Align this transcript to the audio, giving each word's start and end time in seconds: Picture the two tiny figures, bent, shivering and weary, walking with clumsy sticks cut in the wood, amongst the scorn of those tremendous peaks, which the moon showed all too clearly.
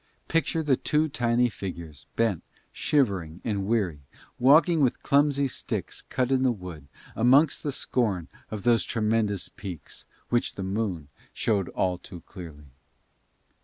Picture 0.27 0.63
the 0.63 0.77
two 0.77 1.07
tiny 1.09 1.47
figures, 1.47 2.07
bent, 2.15 2.41
shivering 2.73 3.39
and 3.43 3.67
weary, 3.67 4.01
walking 4.39 4.81
with 4.81 5.03
clumsy 5.03 5.47
sticks 5.47 6.01
cut 6.09 6.31
in 6.31 6.41
the 6.41 6.51
wood, 6.51 6.87
amongst 7.15 7.61
the 7.61 7.71
scorn 7.71 8.27
of 8.49 8.63
those 8.63 8.83
tremendous 8.83 9.47
peaks, 9.47 10.05
which 10.29 10.55
the 10.55 10.63
moon 10.63 11.09
showed 11.35 11.69
all 11.69 11.99
too 11.99 12.21
clearly. 12.21 12.71